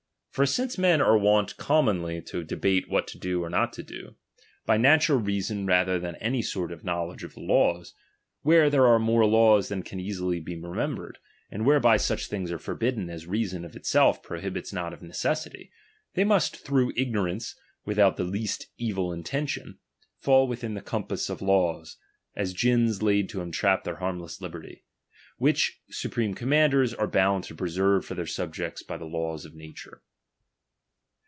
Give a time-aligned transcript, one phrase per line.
[0.33, 4.15] For since men are wont commonly to debate what to do or not to do,
[4.65, 6.41] by natural reason rather than any
[6.83, 7.93] knowledge of the laws,
[8.41, 11.17] where there are more laws than can easily be remembered,
[11.51, 15.69] and whereby such things are forbidden as reason of itself pro bibits not of necessity,
[16.13, 19.79] they must through igno rance, without the least evil intention,
[20.17, 21.97] fall within the compass of laws,
[22.37, 24.85] as gins laid to entrap their harmless liberty;
[25.37, 30.01] which supreme commanders are fiound to preserve for their subjects by the laws of nature.